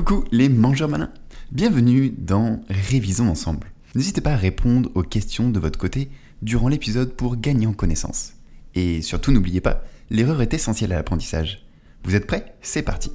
[0.00, 1.12] Coucou les mangeurs malins
[1.52, 3.70] Bienvenue dans Révisons ensemble.
[3.94, 6.08] N'hésitez pas à répondre aux questions de votre côté
[6.40, 8.32] durant l'épisode pour gagner en connaissance.
[8.74, 11.66] Et surtout n'oubliez pas, l'erreur est essentielle à l'apprentissage.
[12.02, 12.54] Vous êtes prêts?
[12.62, 13.12] C'est parti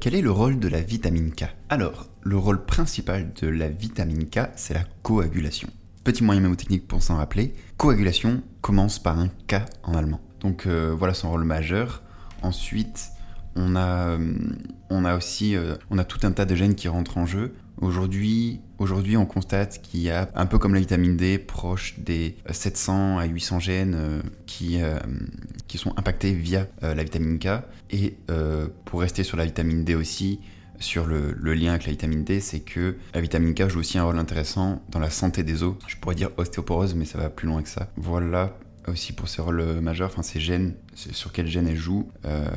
[0.00, 1.44] Quel est le rôle de la vitamine K?
[1.68, 5.68] Alors, le rôle principal de la vitamine K, c'est la coagulation.
[6.04, 10.22] Petit moyen mémotechnique pour s'en rappeler, coagulation commence par un K en allemand.
[10.40, 12.02] Donc euh, voilà son rôle majeur.
[12.42, 13.10] Ensuite,
[13.56, 17.26] on a, euh, aussi euh, on a tout un tas de gènes qui rentrent en
[17.26, 17.54] jeu.
[17.80, 18.60] Aujourd'hui,
[19.16, 23.24] on constate qu'il y a un peu comme la vitamine D, proche des 700 à
[23.24, 24.78] 800 gènes qui,
[25.76, 27.62] sont impactés via la vitamine K.
[27.90, 28.18] Et
[28.84, 30.40] pour rester sur la vitamine D aussi,
[30.78, 34.04] sur le, lien avec la vitamine D, c'est que la vitamine K joue aussi un
[34.04, 35.74] rôle intéressant dans la santé des os.
[35.86, 37.88] Je pourrais dire ostéoporose, mais ça va plus loin que ça.
[37.96, 42.10] Voilà aussi pour ses rôles euh, majeurs, enfin ses gènes, sur quels gènes elle joue.
[42.24, 42.48] Euh,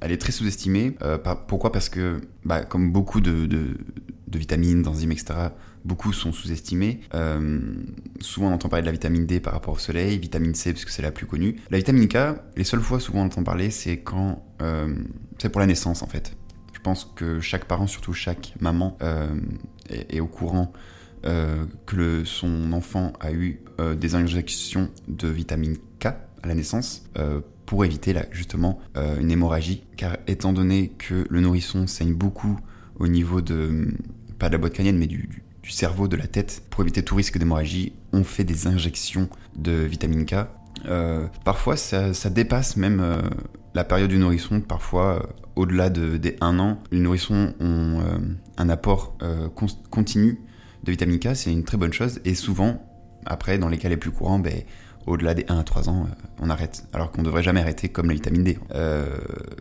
[0.00, 0.94] elle est très sous-estimée.
[1.02, 1.72] Euh, pourquoi?
[1.72, 3.48] Parce que, bah, comme beaucoup de,
[4.32, 5.34] vitamines, d'enzymes, etc.,
[5.84, 7.00] beaucoup sont sous-estimés.
[8.20, 10.84] souvent, on entend parler de la vitamine D par rapport au soleil, vitamine C, parce
[10.84, 11.56] que c'est la plus connue.
[11.70, 14.44] La vitamine K, les seules fois souvent on entend parler, c'est quand.
[15.38, 16.36] c'est pour la naissance, en fait.
[16.74, 18.98] Je pense que chaque parent, surtout chaque maman,
[19.88, 20.72] est, au courant
[21.26, 27.04] euh, que son enfant a eu euh, des injections de vitamine K à la naissance
[27.18, 29.82] euh, pour éviter justement une hémorragie.
[29.96, 32.60] Car étant donné que le nourrisson saigne beaucoup
[33.00, 33.88] au niveau de,
[34.38, 37.38] pas de la boîte crânienne, mais du, cerveau, de la tête, pour éviter tout risque
[37.38, 40.46] d'hémorragie, on fait des injections de vitamine K.
[41.44, 43.20] parfois, ça, dépasse même
[43.74, 46.78] la période du nourrisson, parfois au-delà de, des 1 an.
[46.92, 48.00] Les nourrissons ont
[48.56, 49.18] un apport
[49.90, 50.38] continu
[50.86, 52.20] de vitamine K, c'est une très bonne chose.
[52.24, 52.82] Et souvent,
[53.26, 54.62] après, dans les cas les plus courants, ben,
[55.06, 56.84] au-delà des 1 à 3 ans, euh, on arrête.
[56.92, 58.58] Alors qu'on ne devrait jamais arrêter comme la vitamine D.
[58.72, 59.06] Euh,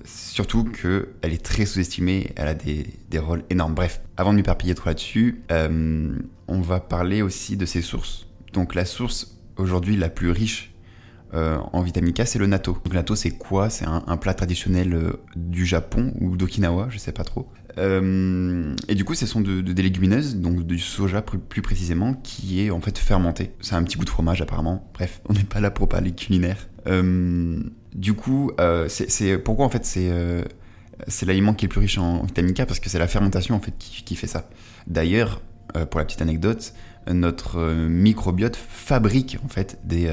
[0.06, 2.86] surtout qu'elle est très sous-estimée, elle a des,
[3.18, 3.74] rôles énormes.
[3.74, 6.16] Bref, avant de m'éparpiller trop là-dessus, euh,
[6.48, 8.28] on va parler aussi de ses sources.
[8.54, 10.72] Donc la source aujourd'hui la plus riche
[11.74, 12.72] en vitamine K, c'est le natto.
[12.72, 13.70] Donc le natto, c'est quoi?
[13.70, 17.50] C'est un, un, plat traditionnel du Japon ou d'Okinawa, je sais pas trop.
[17.78, 22.62] Euh, et du coup, ce sont de, des légumineuses, donc du soja plus, précisément, qui
[22.62, 23.52] est en fait fermenté.
[23.62, 24.90] C'est un petit bout de fromage apparemment.
[24.94, 26.68] Bref, on n'est pas là pour parler culinaire.
[26.88, 27.60] Euh,
[27.94, 30.12] du coup, euh, c'est pourquoi en fait c'est
[31.08, 32.66] c'est l'aliment qui est le plus riche en vitamine K?
[32.66, 34.50] Parce que c'est la fermentation en fait qui, qui fait ça.
[34.88, 35.42] D'ailleurs,
[35.90, 36.74] pour la petite anecdote,
[37.12, 40.10] notre microbiote fabrique en fait des,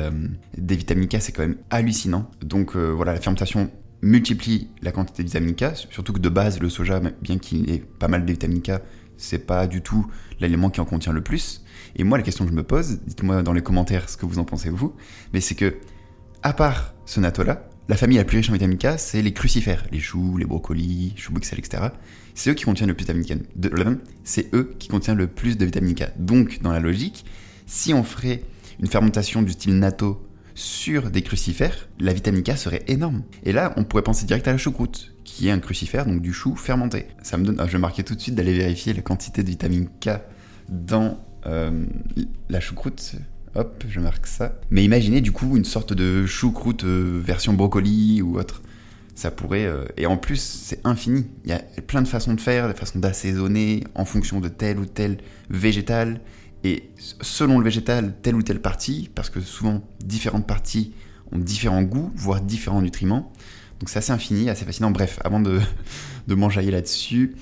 [0.59, 2.29] des vitamines K, c'est quand même hallucinant.
[2.45, 3.71] Donc voilà, la fermentation
[4.03, 7.79] multiplie la quantité de vitamine K, surtout que de base, le soja, bien qu'il ait
[7.99, 8.73] pas mal de vitamine K,
[9.17, 10.07] c'est pas du tout
[10.41, 11.65] l'aliment qui en contient le plus.
[11.97, 14.39] Et moi, la question que je me pose, dites-moi dans les commentaires ce que vous
[14.39, 14.95] en pensez vous,
[15.33, 15.77] mais c'est que,
[16.43, 19.87] à part ce natto-là, la famille la plus riche en vitamine K, c'est les crucifères,
[19.93, 21.89] les choux, les brocolis, choux Bruxelles, etc.
[22.35, 24.01] C'est eux qui contiennent le plus de vitamine K.
[24.25, 26.05] C'est eux qui contiennent le plus de vitamine K.
[26.17, 27.25] Donc, dans la logique,
[27.67, 28.43] si on ferait
[28.81, 33.23] une fermentation du style natto sur des crucifères, la vitamine K serait énorme.
[33.45, 36.33] Et là, on pourrait penser direct à la choucroute, qui est un crucifère, donc du
[36.33, 37.07] chou fermenté.
[37.23, 39.89] Ça me donne, ah, je marquais tout de suite d'aller vérifier la quantité de vitamine
[40.01, 40.11] K
[40.69, 41.85] dans euh,
[42.49, 43.15] la choucroute.
[43.55, 44.59] Hop, je marque ça.
[44.71, 48.63] Mais imaginez du coup une sorte de choucroute euh, version brocoli ou autre.
[49.15, 49.67] Ça pourrait.
[49.67, 51.27] Euh, et en plus, c'est infini.
[51.45, 54.79] Il y a plein de façons de faire, des façons d'assaisonner en fonction de tel
[54.79, 55.19] ou tel
[55.51, 56.21] végétal.
[56.65, 56.91] Et
[57.21, 60.93] selon le végétal, telle ou telle partie, parce que souvent différentes parties
[61.33, 63.33] ont différents goûts, voire différents nutriments.
[63.81, 64.91] Donc c'est assez infini, assez fascinant.
[64.91, 65.61] Bref, avant de,
[66.29, 67.35] de m'enjailler là-dessus,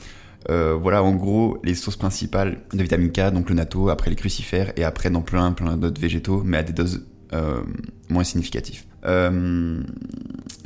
[0.48, 4.16] euh, voilà en gros les sources principales de vitamine K, donc le natto, après les
[4.16, 7.62] crucifères, et après dans plein, plein d'autres végétaux, mais à des doses euh,
[8.08, 8.84] moins significatives.
[9.04, 9.82] Euh,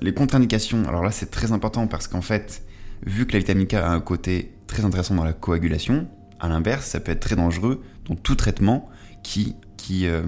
[0.01, 2.63] les contre-indications, alors là c'est très important parce qu'en fait,
[3.05, 6.07] vu que la vitamine K a un côté très intéressant dans la coagulation,
[6.44, 8.91] à l'inverse, ça peut être très dangereux dans tout traitement
[9.22, 10.22] qui, qui, euh,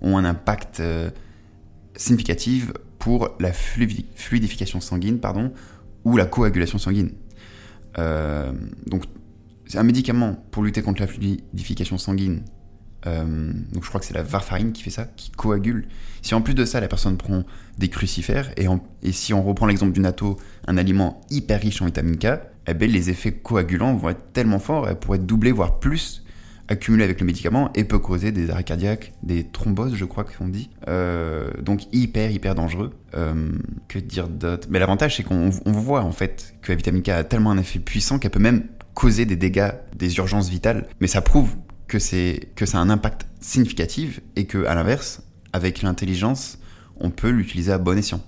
[0.00, 1.10] ont un impact euh,
[1.94, 5.20] significatif pour la fluidification sanguine
[6.04, 7.12] ou la coagulation sanguine.
[7.98, 8.52] Euh,
[8.86, 9.04] donc,
[9.66, 12.42] c'est un médicament pour lutter contre la fluidification sanguine.
[13.04, 15.86] Donc, je crois que c'est la varfarine qui fait ça, qui coagule.
[16.22, 17.44] Si en plus de ça, la personne prend
[17.78, 18.66] des crucifères, et,
[19.02, 20.38] et si on reprend l'exemple du natto,
[20.68, 22.26] un aliment hyper riche en vitamine K,
[22.68, 26.24] eh ben, les effets coagulants vont être tellement forts, elles pourraient doubler, voire plus,
[26.68, 30.48] accumulés avec le médicament, et peut causer des arrêts cardiaques, des thromboses, je crois qu'on
[30.48, 30.70] dit.
[30.86, 32.92] Euh, donc hyper, hyper dangereux.
[33.14, 33.50] Euh,
[33.88, 34.68] que dire d'autre?
[34.70, 37.80] Mais l'avantage, c'est qu'on voit en fait que la vitamine K a tellement un effet
[37.80, 38.64] puissant qu'elle peut même
[38.94, 40.86] causer des dégâts, des urgences vitales.
[41.00, 41.56] Mais ça prouve
[41.98, 45.22] que, que ça a un impact significatif et que, à l'inverse,
[45.52, 46.58] avec l'intelligence,
[46.98, 48.22] on peut l'utiliser à bon escient.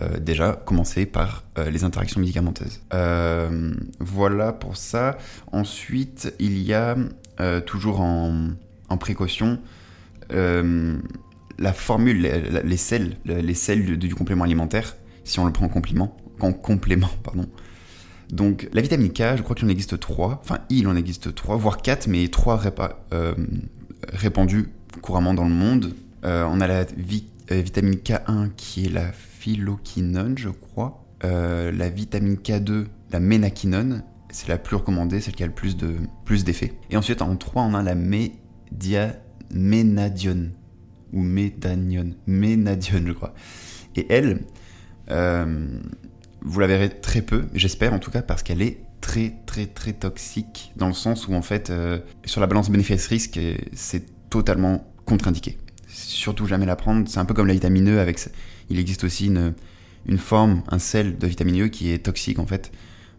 [0.00, 2.80] Euh, déjà, commencer par euh, les interactions médicamenteuses.
[2.92, 5.16] Euh, voilà pour ça.
[5.52, 6.96] Ensuite, il y a
[7.66, 8.52] toujours en,
[9.00, 9.58] précaution
[10.30, 12.20] la formule,
[12.64, 17.10] les, sels, les sels du, complément alimentaire, si on le prend en complément, en complément,
[17.24, 17.46] pardon.
[18.32, 21.56] Donc la vitamine K, je crois qu'il en existe trois, enfin il en existe trois,
[21.56, 22.60] voire quatre, mais trois
[24.08, 24.70] répandus
[25.02, 25.94] couramment dans le monde.
[26.24, 26.86] on a la
[27.50, 31.04] vitamine K1 qui est la phylloquinone, je crois.
[31.24, 35.76] Euh, la vitamine K2, la ménaquinone, c'est la plus recommandée, celle qui a le plus
[35.76, 36.72] de plus d'effets.
[36.90, 39.12] Et ensuite, en 3, on a la ménadione,
[41.12, 43.34] ou médanione, ménadione, je crois.
[43.96, 44.40] Et elle,
[45.10, 45.66] euh,
[46.44, 49.92] vous la verrez très peu, j'espère en tout cas, parce qu'elle est très très très
[49.92, 53.38] toxique, dans le sens où en fait, euh, sur la balance bénéfice-risque,
[53.72, 55.58] c'est totalement contre-indiqué.
[55.88, 58.18] Surtout jamais la prendre, c'est un peu comme la vitamine E avec
[58.70, 59.54] il existe aussi une,
[60.06, 62.72] une forme, un sel de vitamine E qui est toxique en fait.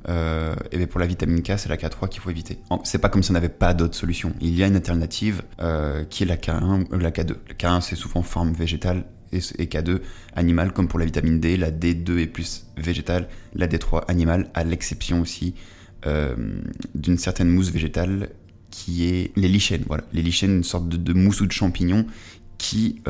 [0.10, 2.60] Euh, et bien pour la vitamine K, c'est la K3 qu'il faut éviter.
[2.84, 4.34] C'est pas comme si on n'avait pas d'autres solutions.
[4.42, 7.36] Il y a une alternative euh, qui est la K1, euh, la K2.
[7.48, 10.00] La K1 c'est souvent forme végétale et, K2
[10.36, 11.58] animale, comme pour la vitamine D.
[11.58, 15.56] La D2 est plus végétale, la D3 animale, à l'exception aussi
[16.96, 18.30] d'une certaine mousse végétale
[18.70, 19.86] qui est les lichens.
[19.88, 22.06] Voilà, les lichens, une sorte de, mousse ou de champignon
[22.58, 23.02] qui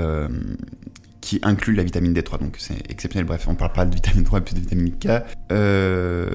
[1.24, 3.26] qui inclut la vitamine D3, donc c'est exceptionnel.
[3.26, 5.24] Bref, on parle pas de vitamine 3 et plus de vitamine K.
[5.54, 6.28] Euh,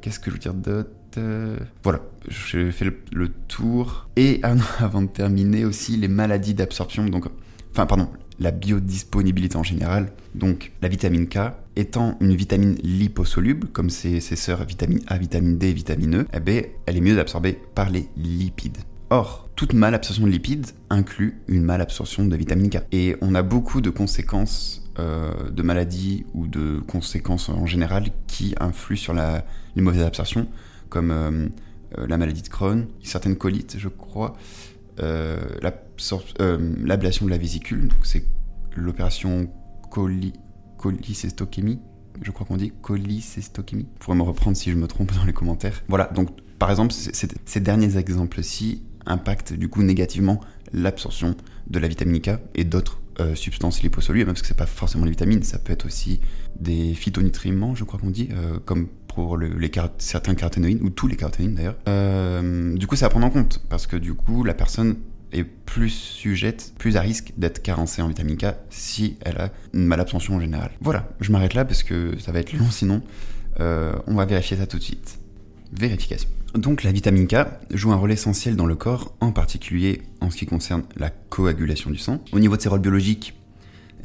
[0.00, 0.90] qu'est-ce que je veux dire d'autre?
[1.82, 4.08] Voilà, j'ai fait le, tour.
[4.16, 7.26] Et ah avant de terminer aussi, les maladies d'absorption, donc,
[7.72, 10.12] enfin, pardon, la biodisponibilité en général.
[10.34, 11.38] Donc, la vitamine K
[11.76, 16.40] étant une vitamine liposoluble, comme ses, ses sœurs vitamine A, vitamine D, vitamine E, eh
[16.40, 18.78] ben, elle est mieux absorbée par les lipides.
[19.10, 22.78] Or, toute malabsorption de lipides inclut une malabsorption de vitamine K.
[22.92, 28.54] Et on a beaucoup de conséquences euh, de maladies ou de conséquences en général qui
[28.58, 30.48] influent sur les mauvaises absorptions,
[30.88, 31.48] comme euh,
[31.98, 34.36] euh, la maladie de Crohn, certaines colites, je crois,
[34.98, 38.24] l'ablation de la vésicule, c'est
[38.74, 39.48] l'opération
[39.90, 40.32] coli,
[42.22, 43.84] je crois qu'on dit cholecystochémie.
[43.84, 45.82] Vous pourrez me reprendre si je me trompe dans les commentaires.
[45.88, 50.40] Voilà, donc par exemple, ces derniers exemples-ci impacte du coup négativement
[50.72, 51.36] l'absorption
[51.68, 55.10] de la vitamine K et d'autres euh, substances liposolubles, parce que c'est pas forcément les
[55.10, 56.20] vitamines, ça peut être aussi
[56.58, 59.38] des phytonutriments, je crois qu'on dit, euh, comme pour
[59.96, 61.76] certains caroténoïdes, ou tous les caroténoïdes d'ailleurs.
[61.88, 64.96] Euh, du coup, c'est à prendre en compte, parce que du coup, la personne
[65.32, 69.86] est plus sujette, plus à risque d'être carencée en vitamine K si elle a une
[69.86, 70.70] malabsorption en général.
[70.82, 73.00] Voilà, je m'arrête là parce que ça va être long sinon.
[73.58, 75.18] on va vérifier ça tout de suite.
[75.72, 76.28] Vérification.
[76.54, 77.36] Donc la vitamine K
[77.72, 81.90] joue un rôle essentiel dans le corps, en particulier en ce qui concerne la coagulation
[81.90, 82.22] du sang.
[82.32, 83.34] Au niveau de ses rôles biologiques,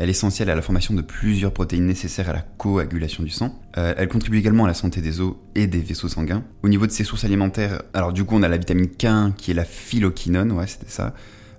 [0.01, 3.62] elle est essentielle à la formation de plusieurs protéines nécessaires à la coagulation du sang.
[3.77, 6.44] Euh, elle contribue également à la santé des os et des vaisseaux sanguins.
[6.63, 9.51] Au niveau de ses sources alimentaires, alors du coup on a la vitamine K1 qui
[9.51, 11.13] est la phyloquinone, ouais c'était ça,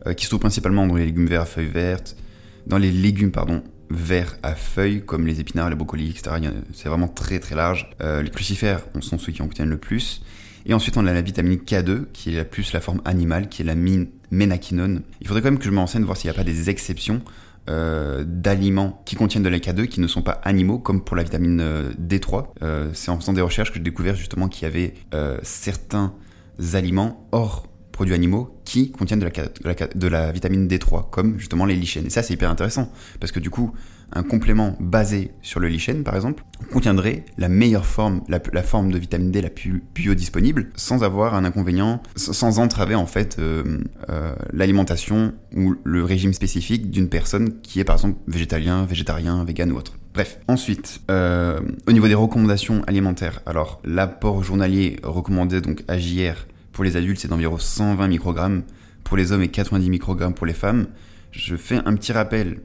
[0.08, 2.16] euh, qui se trouve principalement dans les légumes verts à feuilles vertes,
[2.66, 6.36] dans les légumes pardon verts à feuilles comme les épinards, les brocolis, etc.
[6.72, 7.90] C'est vraiment très très large.
[8.00, 10.20] Euh, les crucifères sont ceux qui en contiennent le plus.
[10.66, 13.62] Et ensuite, on a la vitamine K2, qui est la plus la forme animale, qui
[13.62, 13.74] est la
[14.30, 15.02] ménaquinone.
[15.20, 17.20] Il faudrait quand même que je me renseigne voir s'il n'y a pas des exceptions
[17.70, 21.22] euh, d'aliments qui contiennent de la K2 qui ne sont pas animaux, comme pour la
[21.22, 22.46] vitamine euh, D3.
[22.62, 24.94] Euh, c'est en faisant des recherches que j'ai découvert justement qu'il y avait
[25.42, 26.14] certains
[26.74, 31.76] aliments hors produits animaux qui contiennent de la, de la, vitamine D3, comme justement les
[31.76, 32.04] lichens.
[32.06, 32.90] Et ça, c'est hyper intéressant,
[33.20, 33.72] parce que du coup,
[34.14, 38.98] un complément basé sur le lichen, par exemple, contiendrait la meilleure forme, la, forme de
[38.98, 43.78] vitamine D la plus biodisponible, sans avoir un inconvénient, sans entraver en fait euh,
[44.10, 49.72] euh, l'alimentation ou le régime spécifique d'une personne qui est par exemple végétalien, végétarien, vegan
[49.72, 49.94] ou autre.
[50.14, 56.46] Bref, ensuite, euh, au niveau des recommandations alimentaires, alors l'apport journalier recommandé donc à JR
[56.72, 58.62] pour les adultes c'est d'environ 120 microgrammes
[59.04, 60.86] pour les hommes et 90 microgrammes pour les femmes.
[61.30, 62.60] Je fais un petit rappel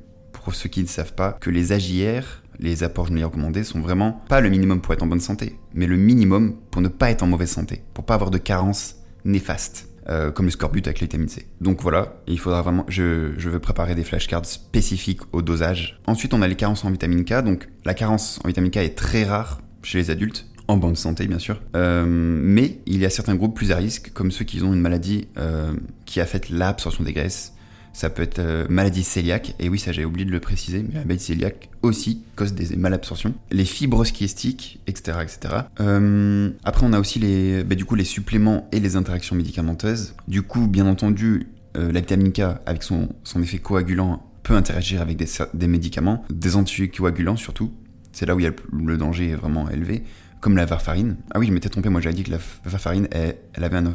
[0.48, 2.24] pour ceux qui ne savent pas, que les AJR,
[2.58, 5.88] les apports journaliers recommandés, sont vraiment pas le minimum pour être en bonne santé, mais
[5.88, 9.90] le minimum pour ne pas être en mauvaise santé, pour pas avoir de carences néfastes.
[10.08, 11.50] Euh, comme le scorbut avec la vitamine C.
[11.60, 16.00] Donc voilà, il faudra vraiment, je, je veux préparer des flashcards spécifiques au dosage.
[16.08, 17.44] Ensuite, on a les carences en vitamine K.
[17.44, 21.28] Donc la carence en vitamine K est très rare chez les adultes, en bonne santé
[21.28, 21.60] bien sûr.
[21.76, 24.80] Euh, mais il y a certains groupes plus à risque, comme ceux qui ont une
[24.80, 25.74] maladie euh,
[26.06, 27.57] qui affecte l'absorption des graisses,
[27.98, 30.94] ça peut être euh, maladie cœliaque, et oui, ça j'ai oublié de le préciser, mais
[30.94, 33.34] la maladie cœliaque aussi cause des malabsorptions.
[33.50, 35.18] Les fibres schiestiques, etc.
[35.24, 35.56] etc.
[35.80, 40.14] Euh, après, on a aussi les, bah, les suppléments et les interactions médicamenteuses.
[40.28, 43.10] Du coup, bien entendu, euh, la vitamine K, avec son,
[43.42, 47.74] effet coagulant, peut interagir avec des, médicaments, des anticoagulants surtout.
[48.12, 50.04] C'est là où le, danger est vraiment élevé,
[50.40, 51.18] comme la varfarine.
[51.34, 53.94] Ah oui, je m'étais trompé, moi j'avais dit que la varfarine, elle, avait un,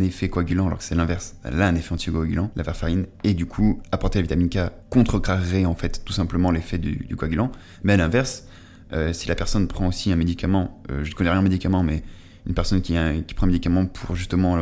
[0.00, 1.36] effet coagulant, alors que c'est l'inverse.
[1.44, 5.64] Elle a un effet anticoagulant, la varfarine, et du coup, apporter la vitamine K contrecarrerait
[5.64, 7.50] en fait tout simplement l'effet du, coagulant.
[7.82, 8.46] Mais à l'inverse,
[8.92, 11.82] euh, si la personne prend aussi un médicament, euh, je ne connais rien en médicament,
[11.82, 12.02] mais
[12.46, 12.94] une personne qui,
[13.34, 14.58] prend un médicament pour justement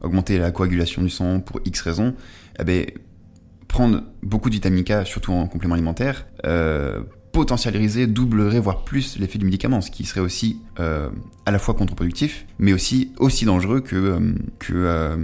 [0.00, 2.14] augmenter la coagulation du sang pour X raisons,
[2.58, 2.86] eh ben,
[3.68, 7.02] prendre beaucoup de vitamine K, surtout en complément alimentaire, euh,
[7.38, 11.08] potentialiser, doublerait, voire plus l'effet du médicament, ce qui serait aussi euh,
[11.46, 15.16] à la fois contre-productif, mais aussi aussi dangereux que, euh, que,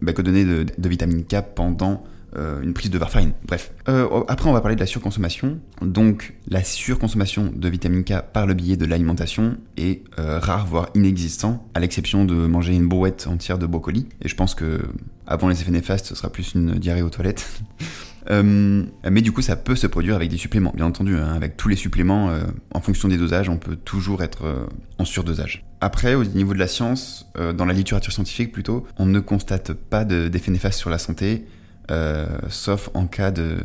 [0.00, 2.04] bah, donner de, vitamine K pendant
[2.36, 3.32] euh, une prise de varfarine.
[3.46, 3.72] Bref.
[3.88, 5.58] Euh, après, on va parler de la surconsommation.
[5.80, 10.90] Donc, la surconsommation de vitamine K par le biais de l'alimentation est euh, rare, voire
[10.94, 14.06] inexistant, à l'exception de manger une brouette entière de brocoli.
[14.22, 14.82] Et je pense que
[15.26, 17.60] avant les effets néfastes, ce sera plus une diarrhée aux toilettes.
[18.30, 21.16] mais du coup, ça peut se produire avec des suppléments, bien entendu.
[21.16, 21.32] Hein.
[21.34, 22.30] avec tous les suppléments,
[22.72, 24.68] en fonction des dosages, on peut toujours être
[24.98, 25.64] en surdosage.
[25.80, 30.04] Après, au niveau de la science, dans la littérature scientifique plutôt, on ne constate pas
[30.04, 31.46] d'effets néfastes sur la santé.
[31.90, 33.58] Euh, sauf en cas de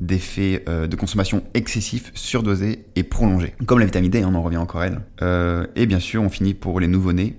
[0.00, 3.54] d'effets euh, de consommation excessif, surdosé et prolongé.
[3.64, 5.00] Comme la vitamine D, hein, on en revient encore à elle.
[5.22, 7.36] Euh, et bien sûr, on finit pour les nouveau-nés.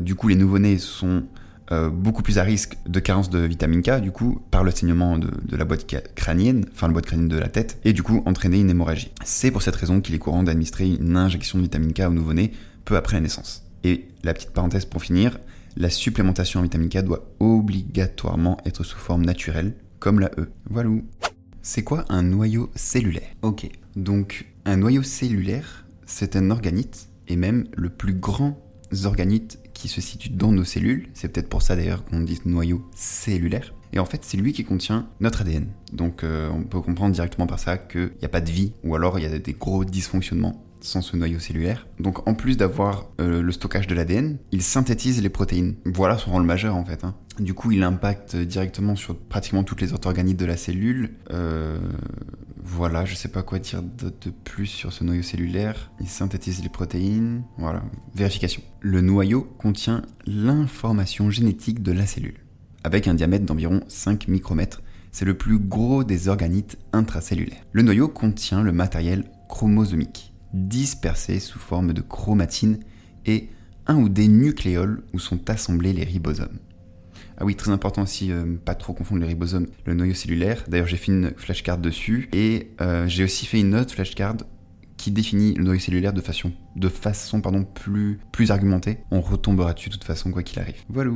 [0.00, 1.24] du coup, les nouveau-nés sont
[1.70, 5.30] beaucoup plus à risque de carence de vitamine K, du coup, par le saignement de,
[5.56, 8.70] la boîte crânienne, enfin la boîte crânienne de la tête, et du coup entraîner une
[8.70, 9.12] hémorragie.
[9.24, 12.52] C'est pour cette raison qu'il est courant d'administrer une injection de vitamine K au nouveau-né
[12.84, 13.64] peu après la naissance.
[13.84, 15.38] Et la petite parenthèse pour finir,
[15.76, 20.50] la supplémentation en vitamine K doit obligatoirement être sous forme naturelle, comme la E.
[20.70, 20.90] Voilà.
[21.62, 23.28] C'est quoi un noyau cellulaire?
[23.42, 28.58] Ok, donc un noyau cellulaire, c'est un organite, et même le plus grand
[29.04, 31.08] organite qui se situe dans nos cellules.
[31.14, 33.72] C'est peut-être pour ça d'ailleurs qu'on dit noyau cellulaire.
[33.92, 35.68] Et en fait, c'est lui qui contient notre ADN.
[35.92, 38.96] Donc euh, on peut comprendre directement par ça qu'il n'y a pas de vie, ou
[38.96, 41.86] alors il y a des gros dysfonctionnements sans ce noyau cellulaire.
[41.98, 45.76] Donc en plus d'avoir euh, le stockage de l'ADN, il synthétise les protéines.
[45.84, 47.04] Voilà son rôle majeur en fait.
[47.04, 47.14] Hein.
[47.40, 51.14] Du coup, il impacte directement sur pratiquement toutes les autres organites de la cellule.
[51.30, 51.78] Euh,
[52.62, 55.92] voilà, je sais pas quoi dire de, plus sur ce noyau cellulaire.
[56.00, 57.44] Il synthétise les protéines.
[57.56, 57.82] Voilà,
[58.14, 58.62] vérification.
[58.80, 62.40] Le noyau contient l'information génétique de la cellule,
[62.82, 64.82] avec un diamètre d'environ 5 micromètres.
[65.12, 67.64] C'est le plus gros des organites intracellulaires.
[67.72, 72.78] Le noyau contient le matériel chromosomique dispersés sous forme de chromatine
[73.26, 73.50] et
[73.86, 76.58] un ou des nucléoles où sont assemblés les ribosomes.
[77.40, 80.64] Ah oui, très important aussi, euh, pas trop confondre les ribosomes, le noyau cellulaire.
[80.66, 84.36] D'ailleurs, j'ai fait une flashcard dessus et euh, j'ai aussi fait une autre flashcard
[84.96, 88.98] qui définit le noyau cellulaire de façon, de façon pardon, plus, plus argumentée.
[89.12, 90.82] On retombera dessus de toute façon, quoi qu'il arrive.
[90.88, 91.12] Voilà.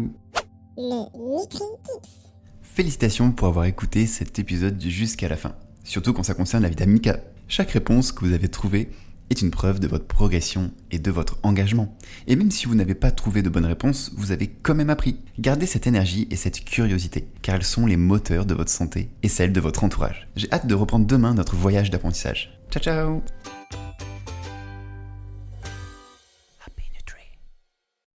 [2.62, 7.00] Félicitations pour avoir écouté cet épisode jusqu'à la fin, surtout quand ça concerne la vitamine
[7.00, 7.10] K.
[7.48, 8.90] Chaque réponse que vous avez trouvée
[9.30, 11.96] est une preuve de votre progression et de votre engagement.
[12.26, 15.18] Et même si vous n'avez pas trouvé de bonne réponse, vous avez quand même appris.
[15.38, 19.28] Gardez cette énergie et cette curiosité, car elles sont les moteurs de votre santé et
[19.28, 20.28] celle de votre entourage.
[20.36, 22.58] J'ai hâte de reprendre demain notre voyage d'apprentissage.
[22.70, 23.51] Ciao ciao